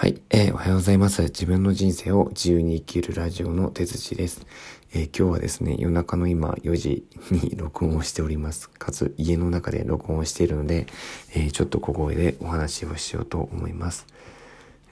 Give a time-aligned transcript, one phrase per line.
[0.00, 1.24] はい、えー、おはようございます。
[1.24, 4.46] 自分の人生を自由に生きるラジオの手槌です。
[4.94, 8.70] えー、今日はですね、夜中の今4時に録音をしております。
[8.70, 10.86] かつ家の中で録音をしているので、
[11.34, 14.06] えー、ちょっと小声でお話をしようと思います。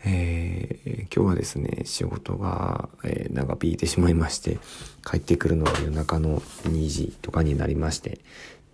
[0.04, 4.58] え今日はですね、仕事が、え長引いてしまいまして、
[5.10, 8.20] 帰ってくるのが夜中の2時とかになりまして、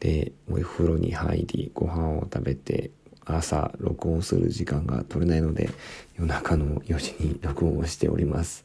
[0.01, 2.91] で、お風呂に入り、ご飯を食べて、
[3.27, 5.71] 朝録音する時間が取れないので
[6.17, 8.65] 夜中の4時に録音をしております。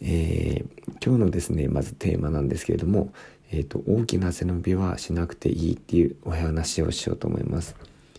[0.00, 3.12] えー、今日のですねまずテーマなんですけれども、
[3.50, 7.76] えーと、大きな背伸びはしなくていいっていうお話をしようと思います。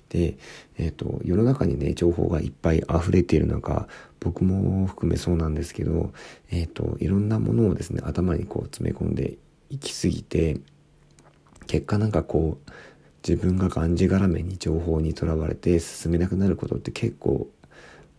[0.09, 0.37] で、
[0.77, 3.87] えーと、世の中にね情報がいっぱい溢れている中
[4.19, 6.13] 僕も含めそうなんですけど、
[6.51, 9.37] えーといろんなものをですね頭にこう詰め込んで
[9.69, 10.59] いきすぎて
[11.67, 12.71] 結果なんかこう
[13.27, 17.47] 自分ががんじがらめに情報にとらわれて進めなくなることって結構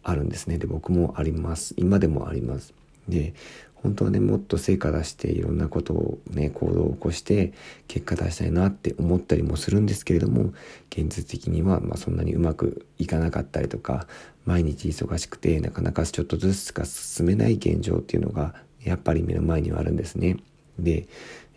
[0.03, 0.59] あるんですね。
[0.59, 1.75] で僕もあります。
[1.77, 2.75] 今でもあります。
[3.09, 3.35] で
[3.75, 7.53] 本当はねもっと成果出していろんなことをね行動を起こして
[7.87, 10.55] 結果出したいなって思ったりもするんですけれども
[10.91, 14.07] 現実的にはまあそんなにうまくいかなかったりとか
[14.47, 20.39] 毎日忙しくてなかなかちょっとずつしか進めない現状っていうのがやっぱり目の前にはあるんですね。
[20.79, 21.07] で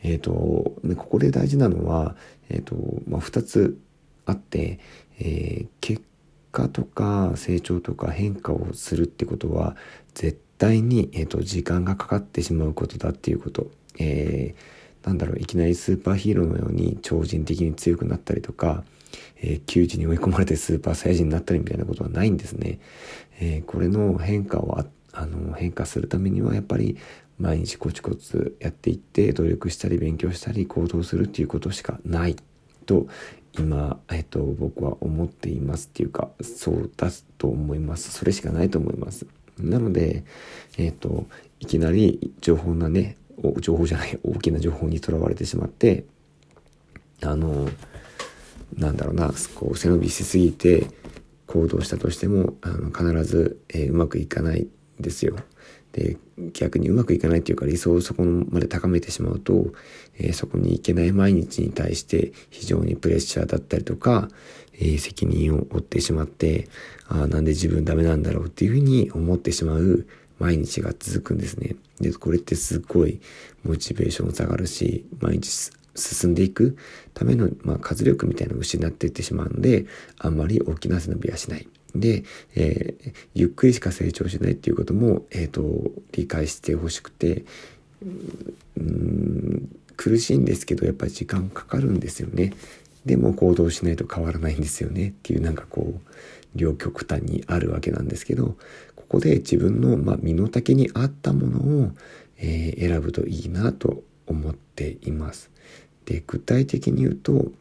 [0.03, 0.73] え、ー、と、こ
[1.09, 2.15] こで大事なのは、
[2.49, 2.75] え、ー、と、
[3.07, 3.79] まあ、2つ
[4.25, 4.79] あって、
[5.19, 6.03] えー、結
[6.51, 9.75] 果とか成長とか変化をするってことは、
[10.13, 13.71] 絶対に、えっ、と、時間がかかってしまうことだっていうこと。
[13.99, 14.55] え
[15.07, 18.83] なんだろう、いきなりスーパーヒーローのように超人的に強くなったりとか、
[19.37, 22.79] えー、窮地に追い込まれてスーパーサイヤ人になったりみたいなことはないんですね。
[23.39, 24.77] えー、これの変化を
[25.13, 26.97] あの変化するためにはやっぱり
[27.39, 32.35] 毎日コツコツやっていって努力したり勉強したり行動するっていうことしかない
[32.85, 33.07] と
[33.57, 39.25] 今、えっと、僕は思っていますっていうかそうだと思いますそれしかないと思います
[39.59, 40.23] なので
[40.77, 41.27] えっと
[41.59, 43.17] いきなり情報なね
[43.59, 46.05] 情報じゃない大きな情報にとらわれてしまって
[47.21, 47.69] あの
[48.75, 50.87] なんだろうなこう背伸びしすぎて
[51.47, 54.69] 行動したとしてもあの必ず、えー、うまくいかないん
[54.99, 55.37] ですよ。
[55.93, 56.17] で
[56.53, 59.73] 逆にうまくいかないっていうか理想をそこまで高めてしまうと、
[60.17, 64.29] えー、そこに行けない毎日に対して非常にプレッシャーだったりとか、
[64.73, 66.67] えー、責任を負ってしまって
[67.07, 70.05] ああなんで自分ダメなんだろうっていうふうに思ってしまう
[70.39, 71.75] 毎日が続くんですね。
[71.99, 73.19] でこれってすっごい
[73.63, 76.77] モチベーション下がるし毎日進んでいく
[77.15, 79.87] ための、まあ、活力みたいなのを失っていってしまうので
[80.19, 81.67] あんまり大きな背伸びはしない。
[81.99, 82.23] で、
[82.55, 85.63] えー、ゆっくりしか成長しないっていうことも、えーと、
[86.11, 87.45] 理解してほしくて
[88.77, 92.53] うん苦しいんですけどやっぱり時間かかるんですよね。
[93.05, 96.01] でも行動しないと変わらないんですよねっていうなんかこう
[96.55, 98.57] 両極端にあるわけなんですけど
[98.95, 101.91] ここで自分の、まあ、身の丈に合ったものを、
[102.37, 105.49] えー、選ぶといいなと思っています。
[106.05, 107.51] で具体的に言うと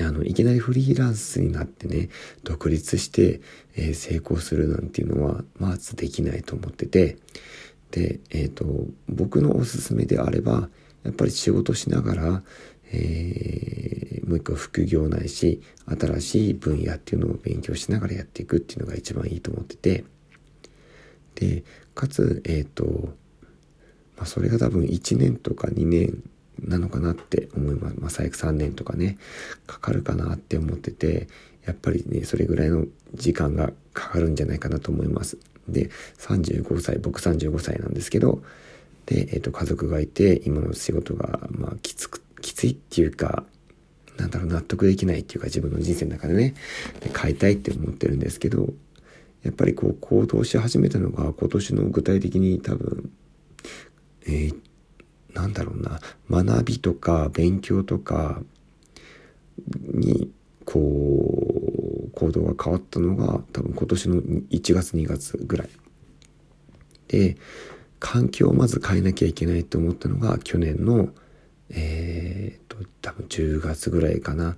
[0.00, 2.10] あの、いきなりフリーランスになってね、
[2.44, 3.40] 独立して、
[3.76, 7.16] えー、成功するなんていうのは、まずできないと思ってて、
[7.90, 8.66] で、えっ、ー、と、
[9.08, 10.68] 僕のおすすめであれば、
[11.04, 12.42] やっぱり仕事しながら、
[12.92, 20.04] えー、もう一個副業ないし、新しい分野っていうのを勉強しながらやっていくっていうのが一番いいと思ってて、
[21.36, 21.64] で、
[21.94, 23.14] かつ、えっ、ー、と、
[24.16, 26.22] まあ、それが多分1年とか2年
[26.60, 27.96] なのかなって思います。
[27.98, 29.18] まあ、最悪3年とかね、
[29.66, 31.28] かかるかなって思ってて、
[31.64, 35.38] やっぱりね、それぐらいの時間がかかるんじゃないかなと思います。
[35.68, 38.42] で、35歳、僕35歳なんですけど、
[39.06, 43.44] で、えっ、ー、と、家族がいて、今の仕事が、まあ、きつく、きついっていうか、
[44.16, 46.54] なんだろう、納得できないっていうか、自分の人生の中でね、
[47.00, 48.72] で変えたいって思ってるんですけど、
[49.42, 53.10] やっぱりこう、行動し始めたのが、今年の具体的に多分、
[54.26, 54.56] えー、
[55.36, 56.00] なんだろうな。
[56.30, 58.40] 学びとか勉強とか
[59.94, 60.30] に
[60.64, 65.68] こう行動が変わったのが多分今年の1月2月ぐらい。
[67.08, 67.36] で
[67.98, 71.10] 環境をまず変えなきゃいけないと思ったのが去年の
[71.70, 74.56] えー、と多分10月ぐらいかな。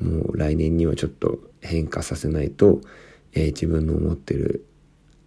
[0.00, 2.80] もう来年にはちょっと変化させないと、
[3.34, 4.64] えー、自分の思ってる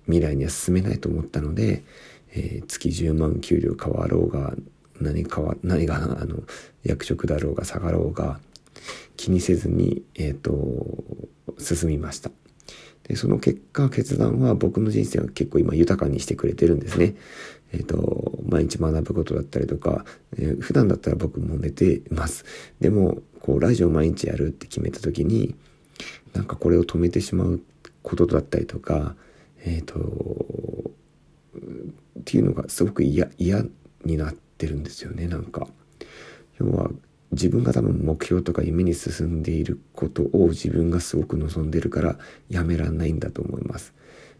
[0.05, 1.83] 未来には進めないと思ったので、
[2.31, 4.55] えー、月10万給料変わろうが
[5.03, 6.43] 何かは何があの
[6.83, 8.39] 役職だろうが下がろうが
[9.17, 10.51] 気にせずに、えーと、
[11.59, 12.31] 進みました。
[13.03, 17.15] でその結果決断は僕の人生は結構今豊かにしてくれてるんですね。
[17.73, 20.05] えっ、ー、と毎日学ぶことだったりとか、
[20.37, 22.45] えー、普段だったら僕も寝てます。
[22.79, 25.55] でもこうラジオ毎日やるって決めた時に
[26.33, 27.61] なんかこれを止めてしまう
[28.01, 29.15] ことだったりとか
[29.65, 30.93] えっ、ー、と
[32.19, 33.65] っていうのがすごく嫌嫌
[34.05, 35.67] になってるんですよねなんか
[36.59, 36.89] 要は
[37.31, 42.17] 自分が多分目標とか夢に進んでいることを自分がすごく望んでるから
[42.49, 43.93] やめらんないんだと思います。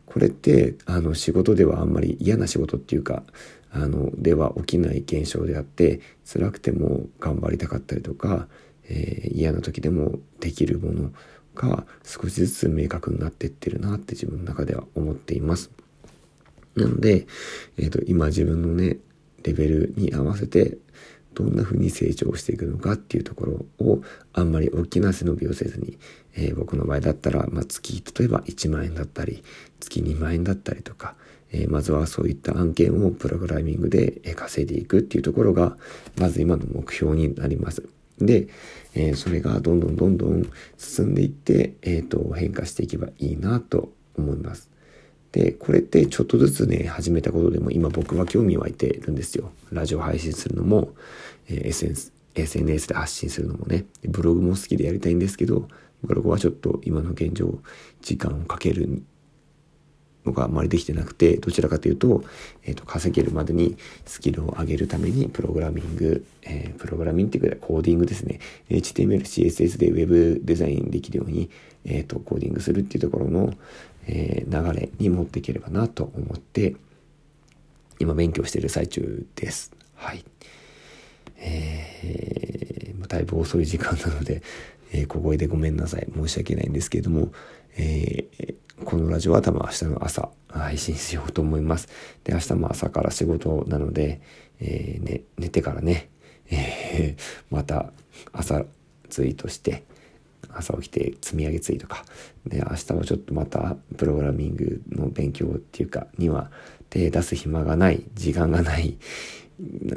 [0.06, 3.24] これってあの仕事ではあんまり嫌な仕事っていうか
[3.72, 8.48] あのでは起きない現象であって辛くても頑張りたかったりとか、
[8.84, 11.12] えー、嫌な時でもできるもの
[11.56, 15.72] が少しずつ明確になっていってるなって自分の中では思っています。
[16.76, 17.28] なので、
[17.78, 18.98] えーと、今自分のね
[19.44, 20.78] レベルに合わせて
[21.34, 24.01] どんな風に成長していくのかっていうところを
[24.34, 25.98] あんまり大きな背伸びをせずに、
[26.36, 29.44] えー、僕の場合だったら、まあ、月例えば1万円だったり
[29.80, 31.16] 月2万円だったりとか、
[31.51, 35.78] えー、まずはそういった案件をプログラミングで稼いでいくっていうところが
[36.18, 37.84] まず今の目標になります。
[38.19, 38.48] で、
[38.94, 40.48] えー、それがどんどんどんどん
[40.78, 44.73] 進んでいって、えーと変化していけばいいなと思います。
[45.33, 49.51] で、これってちょっとずつね、始めたことでも今僕は興味湧いてるんですよ。
[49.71, 50.91] ラジオ配信するのも、
[51.50, 55.68] えー、SNS, で発信するのもね、ブログも好きでやりたいんですけど、
[56.03, 57.59] ブログはちょっと今の現状、
[58.01, 59.01] 時間をかける
[60.24, 62.24] のがあまりできてなくて、どちらかというと、
[62.63, 63.75] えっ、ー、と、稼げるまでに
[64.06, 68.39] スキルを上げるために、プログラミング、えー、プログラミングっていうか、コーディングですね。
[68.69, 71.50] HTML、CSS で Web デザインできるように、
[71.85, 73.53] えっ、ー、と、コーディングするっていうところの、
[74.08, 76.76] えー、流れに持っていければなと思って、
[78.00, 79.72] 今勉強している最中です。
[79.96, 80.26] はい。
[81.38, 84.42] えー、だいぶ遅い時間なので、
[84.92, 86.08] えー、小声でごめんなさい。
[86.14, 87.32] 申し訳ないんですけれども、
[87.76, 91.88] えー、このラジオは多分明日の朝配信しようと思います。
[92.24, 94.22] で、明日も朝から仕事なので、
[94.60, 96.10] えー、ね、寝てからね、
[96.50, 97.92] えー、また
[98.32, 98.66] 朝
[99.10, 99.84] ツイートして、
[100.56, 102.06] 朝起きて積み上げツイートか。
[102.46, 106.52] で、明日はちょっとまたプログラミングの勉強っていうかには
[106.90, 108.98] 手出す暇がない、時間がない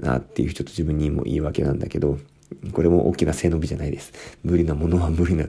[0.02, 2.18] なっていうちょっと自分にも言い訳なんだけど、
[2.72, 4.12] これも大きな背伸びじゃないです。
[4.44, 5.46] 無理なものは無理な。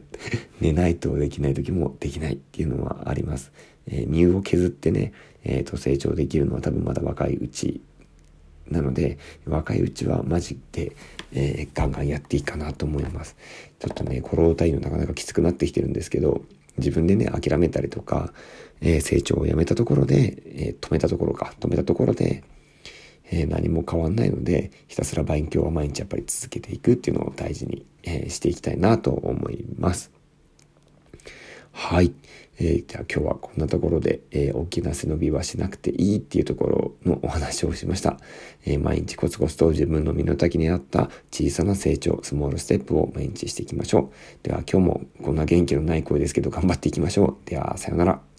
[0.59, 3.51] 寝ないとできない時もできないっていうのはあります。
[3.87, 5.13] えー、身を削ってね、
[5.43, 7.81] えっ、ー、と成長できるのは多分まだ若いうち
[8.69, 10.95] なので、若いうちはマジで、
[11.33, 13.35] えー、ガンガンやっていいかなと思います。
[13.79, 16.41] ちょっとね、コロ体のなかなかきつくなってきてるんですけど、
[16.77, 18.33] 自分でね、諦めたりとか、
[18.81, 22.43] えー、成長をやめたところで、えー、止めたところか、止めたところで、
[23.29, 30.11] え、何も変わんないので、ひたすら勉強は毎日やっぱり続けていくっていうのを大事に、えしていきたいなと思います。
[31.73, 32.13] はい。
[32.59, 38.17] えー、じゃあ今日はこんなところで、えー、大きな背伸びはしなくていいっていうところのお話をしました。
[38.65, 44.09] えー、毎日コツコツと自分の身の丈に合った小さな成長、スモールステップを毎日していきましょう。
[44.43, 47.49] では今日もこんな元気のない声ですけど頑張っていきましょう。
[47.49, 48.36] ではさようなら。